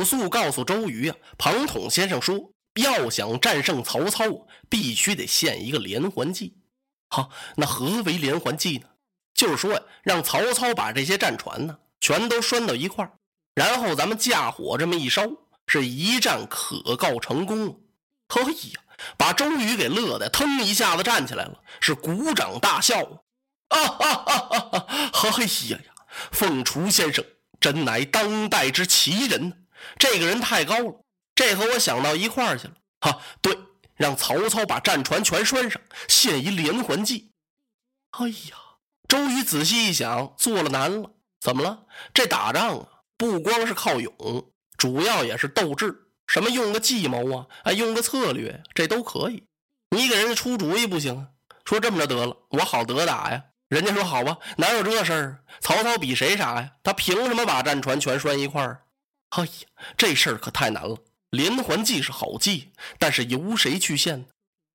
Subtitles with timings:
[0.00, 4.24] 鲁肃告诉周瑜啊，庞统先生说，要想战胜曹操，
[4.70, 6.56] 必须得献一个连环计。
[7.10, 8.86] 好，那何为连环计呢？
[9.34, 13.12] 就是说呀，让曹操把这些战船呢，全都拴到一块儿，
[13.54, 15.28] 然后咱们架火这么一烧，
[15.66, 17.78] 是一战可告成功。
[18.28, 18.80] 哎呀，
[19.18, 23.02] 把周瑜给乐的，腾一下子站起来了，是鼓掌大笑
[23.68, 23.78] 啊！
[23.78, 24.86] 啊啊啊啊啊！
[25.36, 25.92] 哎呀呀，
[26.32, 27.22] 凤雏先生
[27.60, 29.59] 真乃当代之奇人，
[29.98, 31.04] 这个人太高了，
[31.34, 32.74] 这和我想到一块儿去了。
[33.00, 33.58] 哈，对，
[33.96, 37.32] 让曹操把战船全拴上，献一连环计。
[38.10, 38.56] 哎呀！
[39.08, 41.10] 周瑜仔细一想，做了难了。
[41.40, 41.84] 怎么了？
[42.14, 46.06] 这打仗啊，不光是靠勇，主要也是斗智。
[46.26, 49.44] 什么用个计谋啊，啊，用个策略，这都可以。
[49.90, 51.26] 你给人家出主意不行啊？
[51.64, 53.42] 说这么着得了，我好得打呀。
[53.68, 55.44] 人家说好吧，哪有这事儿？
[55.60, 56.70] 曹操比谁傻呀？
[56.82, 58.82] 他凭什么把战船全拴一块儿？
[59.30, 59.50] 哎呀，
[59.96, 60.96] 这事儿可太难了。
[61.30, 64.26] 连环计是好计，但是由谁去献呢？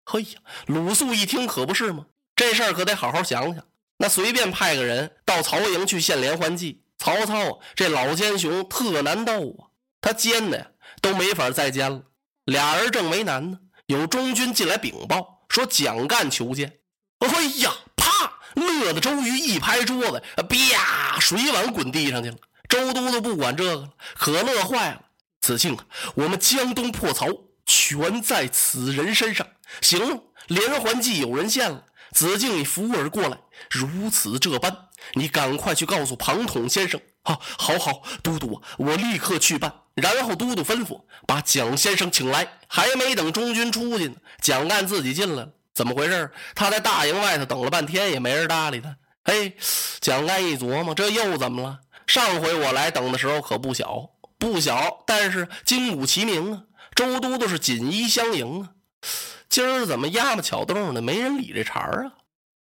[0.05, 2.05] 哎呀，鲁肃一听可不是吗？
[2.35, 3.65] 这事儿可得好好想想。
[3.97, 9.71] 那随便派个人到曹营去献连环计，曹操啊这老奸雄特难斗啊！
[10.01, 10.67] 他奸的呀
[11.01, 12.03] 都没法再奸了。
[12.45, 16.79] 俩人正为难呢，有中军进来禀报说蒋干求见。
[17.19, 18.39] 哎呀，啪！
[18.55, 21.19] 乐得周瑜一拍桌子，啊啪！
[21.19, 22.37] 水碗滚地上去了。
[22.67, 25.01] 周都督不管这个了，可乐坏了。
[25.41, 25.77] 子敬，
[26.15, 27.27] 我们江东破曹
[27.65, 29.45] 全在此人身上。
[29.81, 31.83] 行了，连环计有人献了。
[32.11, 33.37] 子敬，你扶儿过来，
[33.69, 36.99] 如此这般，你赶快去告诉庞统先生。
[37.23, 39.81] 啊，好好，都督，我立刻去办。
[39.95, 42.47] 然后都督吩咐把蒋先生请来。
[42.67, 45.49] 还没等中军出去呢，蒋干自己进来了。
[45.73, 46.31] 怎么回事？
[46.53, 48.95] 他在大营外头等了半天，也没人搭理他。
[49.23, 49.55] 嘿，
[50.01, 51.79] 蒋干一琢磨，这又怎么了？
[52.07, 58.69] 上回我来等的时候可不小，不小，但是金鼓齐鸣啊，周都督是锦衣相迎啊。
[59.49, 62.13] 今儿怎么压么巧动的，没人理这茬啊？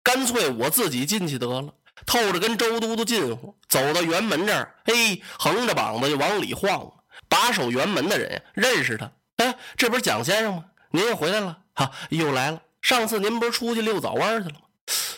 [0.03, 1.73] 干脆我自己进去得了，
[2.05, 3.55] 透着跟周都督近乎。
[3.69, 6.91] 走到辕门这儿，嘿，横着膀子就往里晃。
[7.29, 10.65] 把守辕门的人认识他，哎，这不是蒋先生吗？
[10.91, 12.61] 您又回来了，哈，又来了。
[12.81, 14.61] 上次您不是出去遛早弯去了吗？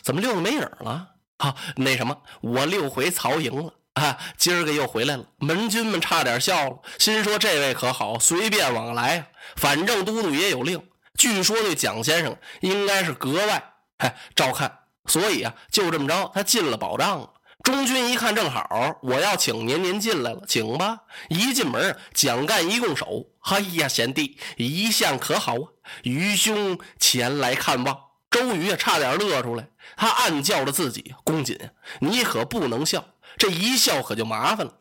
[0.02, 1.10] 怎么遛的没影了？
[1.40, 4.18] 哈，那什么，我溜回曹营了啊。
[4.38, 10.82] 今儿个又回来了，门军们差点笑了，心说这位可好，随便往来，反正都督也有令。
[11.18, 13.64] 据说对蒋先生应该是格外
[13.98, 17.30] 哎照看，所以啊，就这么着，他进了保障。
[17.64, 20.98] 中军一看正好，我要请您，您进来了，请吧。
[21.30, 25.72] 一进门，蒋干一拱手：“哎呀，贤弟一向可好啊？
[26.02, 27.98] 愚兄前来看望。”
[28.34, 31.56] 周瑜也，差点乐出来，他暗叫着自己：“公瑾，
[32.00, 33.06] 你可不能笑，
[33.38, 34.74] 这一笑可就麻烦了。”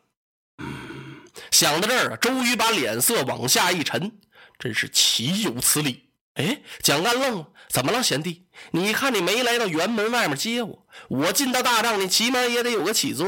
[1.51, 4.11] 想到这儿啊，周瑜把脸色往下一沉，
[4.57, 6.09] 真是岂有此理！
[6.33, 8.47] 哎，蒋干愣了，怎么了，贤弟？
[8.71, 13.27] 你看你没来到辕门外面接我，我进到大帐，你起码也得有个起座。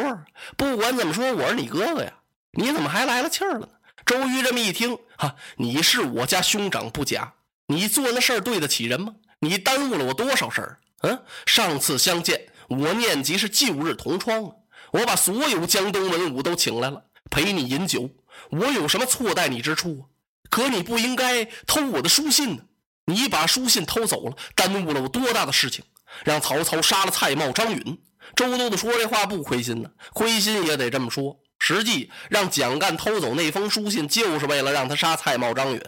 [0.58, 2.12] 不管怎么说，我是你哥哥呀，
[2.53, 3.69] 你怎么还来了气儿了呢？
[4.08, 7.34] 周瑜这么一听，哈，你是我家兄长不假，
[7.68, 9.14] 你做那事儿对得起人吗？
[9.40, 10.79] 你耽误了我多少事儿？
[11.01, 14.56] 嗯，上次相见，我念及是旧日同窗，
[14.91, 18.09] 我把所有江东文武都请来了，陪你饮酒，
[18.50, 20.06] 我有什么错待你之处？
[20.50, 22.63] 可你不应该偷我的书信呢。
[23.07, 25.85] 你把书信偷走了，耽误了我多大的事情？
[26.23, 28.02] 让曹操杀了蔡瑁、张允。
[28.35, 31.40] 周都督说这话不亏心呢，亏心也得这么说。
[31.59, 35.81] 实际让蒋干偷走那封书信，就是为了让他杀蔡瑁、张允。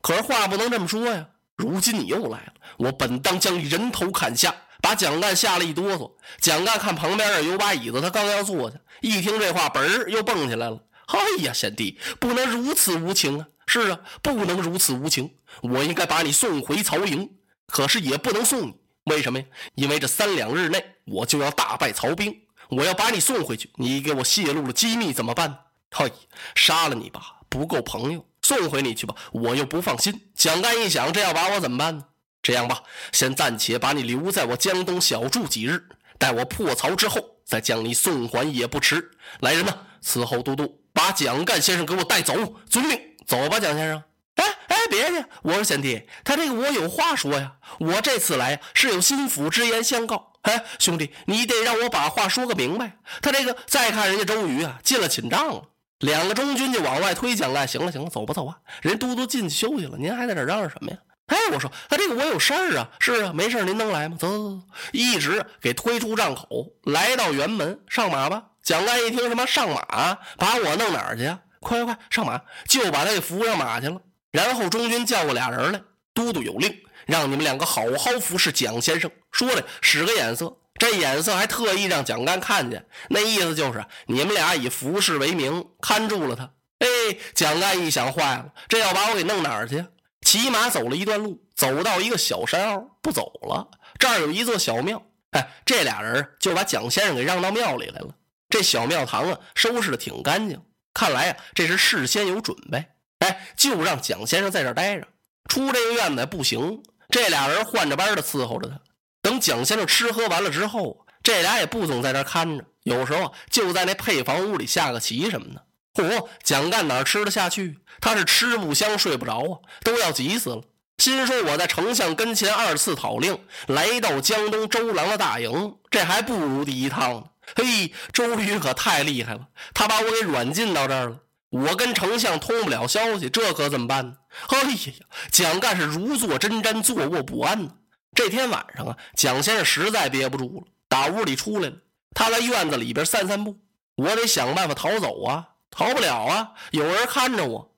[0.00, 1.26] 可是话不能这么说呀。
[1.60, 4.54] 如今你又来了，我本当将你人头砍下。
[4.82, 6.10] 把蒋干吓了一哆嗦。
[6.40, 10.80] 蒋干看旁边有把椅子，他刚要坐下，一听这话，嘣儿又蹦起来了。
[11.08, 13.46] 哎呀，贤弟，不能如此无情啊！
[13.66, 15.34] 是啊，不能如此无情。
[15.60, 17.28] 我应该把你送回曹营，
[17.66, 18.74] 可是也不能送你。
[19.04, 19.44] 为什么呀？
[19.74, 22.34] 因为这三两日内我就要大败曹兵，
[22.70, 23.70] 我要把你送回去。
[23.74, 25.58] 你给我泄露了机密怎么办？
[25.90, 26.10] 嘿，
[26.54, 27.20] 杀了你吧，
[27.50, 28.20] 不够朋友；
[28.50, 30.32] 送回你去吧，我又不放心。
[30.34, 32.04] 蒋干一想，这要把我怎么办呢？
[32.42, 32.82] 这样吧，
[33.12, 35.80] 先暂且把你留在我江东小住几日，
[36.18, 39.08] 待我破曹之后，再将你送还也不迟。
[39.38, 39.72] 来人呐，
[40.04, 42.34] 伺候都督，把蒋干先生给我带走。
[42.68, 43.00] 遵命。
[43.24, 44.02] 走吧，蒋先生。
[44.34, 47.52] 哎哎，别介，我说贤弟，他这个我有话说呀。
[47.78, 50.32] 我这次来是有心腹之言相告。
[50.42, 52.96] 哎，兄弟，你得让我把话说个明白。
[53.22, 55.62] 他这个再看人家周瑜啊，进了寝帐了。
[56.00, 57.66] 两个中军就往外推蒋干。
[57.66, 58.58] 行了行了，走吧走吧。
[58.82, 60.98] 人都督进去休息了，您还在这嚷嚷什么呀？
[61.26, 62.90] 哎，我说他这个我有事儿啊。
[62.98, 64.16] 是啊，没事您能来吗？
[64.18, 64.62] 走走走，
[64.92, 68.42] 一直给推出帐口，来到辕门，上马吧。
[68.62, 71.38] 蒋干一听什么上马，把我弄哪儿去啊？
[71.60, 74.00] 快快快上马！”就把他给扶上马去了。
[74.30, 75.80] 然后中军叫过俩人来，
[76.14, 76.74] 都督有令，
[77.06, 79.10] 让你们两个好好服侍蒋先生。
[79.30, 86.50] 说了使个眼色，这眼色还特意让蒋干看见，那意思就是你们俩以服侍为名看住了他。
[86.78, 86.88] 哎，
[87.34, 89.84] 蒋干一想，坏了，这要把我给弄哪儿去？
[90.22, 93.68] 骑马走了一段路，走到一个小山坳，不走了。
[93.98, 98.14] 这儿有一座小庙，哎，这俩人就把蒋先生给让到庙里来了。
[98.48, 100.62] 这小庙堂啊，收拾的挺干净，
[100.94, 102.86] 看来啊，这是事先有准备。
[103.18, 105.06] 哎，就让蒋先生在这儿待着，
[105.50, 106.82] 出这个院子不行。
[107.10, 108.80] 这俩人换着班的伺候着他。
[109.22, 115.64] 等蒋先生吃喝完了之后，这俩也不总在这看着，有时候就在那配房屋里下个棋什么的。
[115.94, 117.78] 嚯，蒋干哪吃得下去？
[118.00, 120.62] 他是吃不香睡不着啊，都要急死了。
[120.98, 127.24] 心说我在丞相跟前二次讨令，来到江东周郎的大营，这还不如第一趟呢。
[127.56, 131.16] 嘿，周瑜可太厉害了，他把我给软禁到这儿了。
[131.50, 134.14] 我跟丞相通不了消息，这可怎么办呢？
[134.48, 134.92] 哎呀，
[135.32, 137.72] 蒋干是如坐针毡，坐卧不安呢。
[138.20, 141.76] 这天晚上啊，蒋先生实在憋不住了，打屋里出来了。
[142.14, 143.56] 他在院子里边散散步，
[143.96, 147.74] 我得想办法逃走啊，逃不了啊，有人看着我。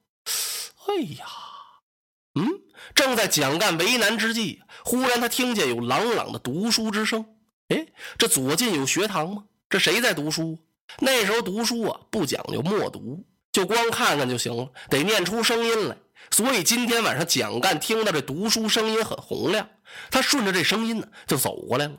[0.88, 1.26] 哎呀，
[2.34, 2.48] 嗯，
[2.92, 7.24] 正在蒋干为难之际，忽然他听见有朗朗的读书之声。
[7.68, 7.86] 哎，
[8.18, 9.44] 这左近有学堂吗？
[9.70, 10.58] 这谁在读书？
[10.98, 13.24] 那时候读书啊，不讲究默读。
[13.52, 15.96] 就光看看就行了，得念出声音来。
[16.30, 19.68] 所以今天晚上蒋干听到这读书声音很洪亮，
[20.10, 21.94] 他顺着这声音呢就走过来了。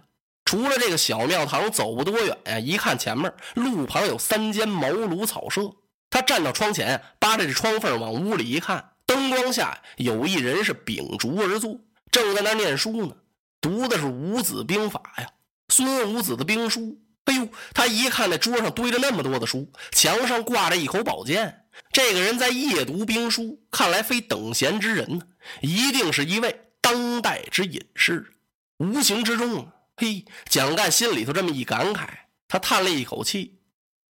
[0.46, 5.62] 除了这个小庙堂，走不多远呀，一看前面路旁有三间茅庐草舍，
[6.10, 11.80] 他站到窗前，扒着这窗缝往屋里一看，灯光下有一人是秉烛而坐，
[12.12, 13.16] 正在那念书呢，
[13.62, 15.28] 读的是五子兵法呀，
[15.70, 17.00] 孙武子的兵书。
[17.26, 25.26] 哎呦，他一看那桌上堆着那么多的书，墙上挂着一口宝剑，这个人在夜读兵书，看来非等闲之人呢，
[25.62, 28.34] 一定是一位当代之隐士。
[28.78, 32.08] 无形之中，嘿，蒋干心里头这么一感慨，
[32.48, 33.60] 他叹了一口气。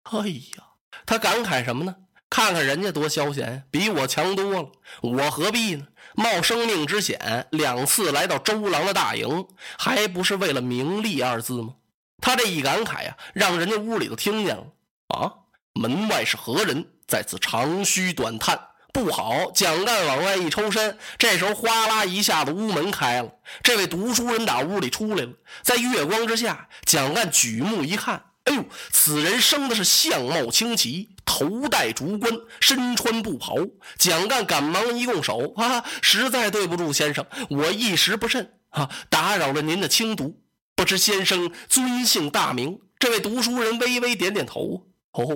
[0.05, 0.65] 哎呀，
[1.07, 1.97] 他感慨什么呢？
[2.31, 4.73] 看看人家多消闲，比我强多了，
[5.03, 5.89] 我何必呢？
[6.15, 9.47] 冒生命之险，两次来到周郎的大营，
[9.79, 11.75] 还不是为了名利二字吗？
[12.21, 14.67] 他这一感慨呀，让人家屋里头听见了
[15.09, 15.33] 啊！
[15.75, 18.69] 门外是何人在此长吁短叹？
[18.93, 19.51] 不好！
[19.55, 23.33] 蒋干往外一抽身，这时候哗啦一下子，屋门开了，
[23.63, 25.33] 这位读书人打屋里出来了。
[25.63, 33.57] 在月光之下，蒋干举目一看，哎呦，此人生的是相貌清奇，头戴竹冠，身穿布袍。
[33.97, 40.39] 蒋干赶忙一拱手啊，实在对不住先生，我一时不慎啊，打扰了您的清读。
[40.77, 42.79] 不知先生尊姓大名？
[42.99, 44.87] 这位读书人微微点点头。
[45.13, 45.27] 哦，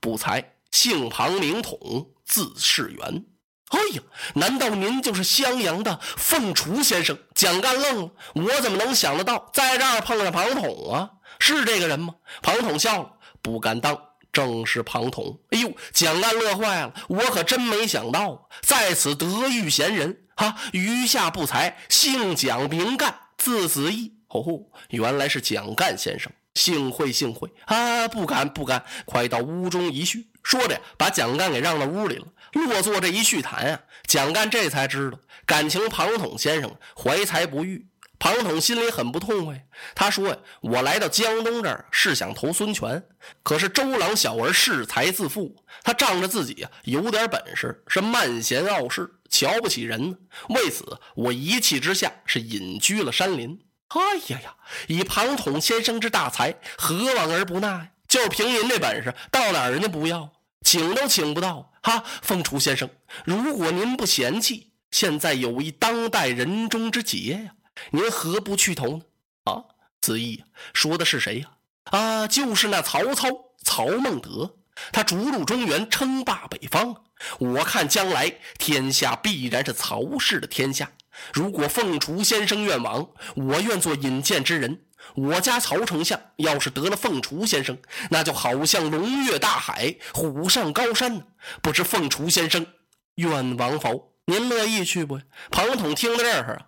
[0.00, 3.24] 不才，姓庞名统，字世元。
[3.70, 4.02] 哎呀，
[4.34, 7.18] 难道您就是襄阳的凤雏先生？
[7.34, 11.08] 蒋干愣了，我怎么能想得到在这儿碰上庞统啊？
[11.38, 12.16] 是这个人吗？
[12.42, 13.98] 庞统笑了，不敢当，
[14.30, 15.40] 正是庞统。
[15.48, 20.58] 哎呦，蒋干乐坏了，我可真没想到，在此得遇贤人啊！
[20.74, 24.12] 余下不才，姓蒋名干，字子义。
[24.28, 24.44] 哦，
[24.90, 28.06] 原来是蒋干先生，幸会幸会啊！
[28.08, 30.28] 不敢不敢，快到屋中一叙。
[30.46, 32.26] 说着，把蒋干给让到屋里了。
[32.52, 37.84] 落座这一叙谈啊，蒋干这才知道，感情庞统先生怀才不遇。
[38.16, 39.66] 庞统心里很不痛快。
[39.92, 43.02] 他说呀：“我来到江东这儿是想投孙权，
[43.42, 50.16] 可是周郎小儿恃才自负，他仗着自己呀有点本事，是慢贤傲世，瞧不起人呢。
[50.50, 50.84] 为此，
[51.16, 54.54] 我一气之下是隐居了山林。”哎呀呀！
[54.86, 57.88] 以庞统先生之大才，何往而不纳呀？
[58.06, 60.30] 就凭您这本事，到哪儿人家不要，
[60.66, 61.72] 请都请不到。
[61.80, 62.90] 哈，凤雏先生，
[63.24, 67.52] 如果您不嫌弃，现在有一当代人中之杰呀，
[67.92, 69.04] 您何不去投呢？
[69.44, 69.62] 啊，
[70.00, 70.42] 子义
[70.74, 71.50] 说的是谁呀？
[71.84, 73.28] 啊，就是那曹操，
[73.62, 74.56] 曹孟德，
[74.90, 77.04] 他逐鹿中原，称霸北方。
[77.38, 80.90] 我看将来天下必然是曹氏的天下。
[81.32, 84.82] 如果凤雏先生愿往，我愿做引荐之人。
[85.14, 87.78] 我家曹丞相要是得了凤雏先生，
[88.10, 91.24] 那就好像龙跃大海，虎上高山呢。
[91.62, 92.66] 不知凤雏先生
[93.14, 94.12] 愿往否？
[94.26, 95.20] 您乐意去不？
[95.50, 96.66] 庞统听到这儿啊，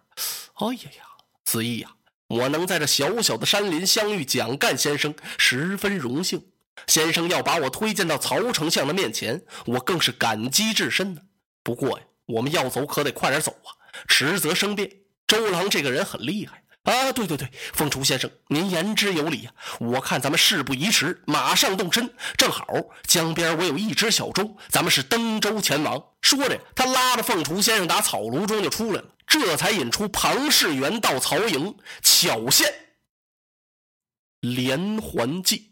[0.55, 1.05] 哎呀呀，
[1.45, 1.89] 子义呀，
[2.29, 6.47] 我能在这小小的山林相遇蒋干先生，十分荣幸。
[6.87, 11.21] 先生要把我推荐到曹丞相的面前，我更是感激至深呢。
[11.65, 13.75] 不过呀，我们要走可得快点走啊。
[14.07, 14.89] 迟则生变。
[15.27, 19.53] 周郎这个人很厉害啊，对对对，凤雏先生，您言之有理呀。
[19.79, 22.11] 我看咱们事不宜迟，马上动身。
[22.39, 22.65] 正好
[23.07, 26.03] 江边我有一只小舟，咱们是登舟前往。
[26.23, 32.73] 说着，他拉着凤雏先生打草庐中就出来了，这才引出庞士元到曹营，巧献
[34.41, 35.68] 连环计。